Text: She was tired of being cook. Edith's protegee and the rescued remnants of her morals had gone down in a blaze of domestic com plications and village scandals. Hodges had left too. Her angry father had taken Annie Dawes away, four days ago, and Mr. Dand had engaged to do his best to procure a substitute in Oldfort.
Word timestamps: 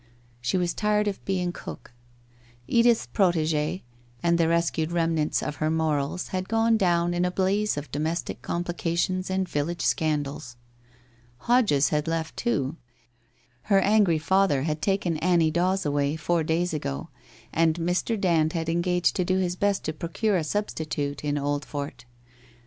She 0.41 0.57
was 0.57 0.73
tired 0.73 1.07
of 1.07 1.23
being 1.25 1.51
cook. 1.51 1.93
Edith's 2.67 3.05
protegee 3.05 3.83
and 4.23 4.39
the 4.39 4.47
rescued 4.47 4.91
remnants 4.91 5.43
of 5.43 5.57
her 5.57 5.69
morals 5.69 6.29
had 6.29 6.49
gone 6.49 6.75
down 6.75 7.13
in 7.13 7.23
a 7.23 7.29
blaze 7.29 7.77
of 7.77 7.91
domestic 7.91 8.41
com 8.41 8.63
plications 8.63 9.29
and 9.29 9.47
village 9.47 9.83
scandals. 9.83 10.55
Hodges 11.41 11.89
had 11.89 12.07
left 12.07 12.35
too. 12.35 12.77
Her 13.69 13.79
angry 13.79 14.17
father 14.17 14.63
had 14.63 14.81
taken 14.81 15.17
Annie 15.17 15.51
Dawes 15.51 15.85
away, 15.85 16.15
four 16.15 16.43
days 16.43 16.73
ago, 16.73 17.09
and 17.53 17.75
Mr. 17.75 18.19
Dand 18.19 18.53
had 18.53 18.69
engaged 18.69 19.15
to 19.17 19.23
do 19.23 19.37
his 19.37 19.55
best 19.55 19.83
to 19.83 19.93
procure 19.93 20.35
a 20.35 20.43
substitute 20.43 21.23
in 21.23 21.35
Oldfort. 21.37 22.05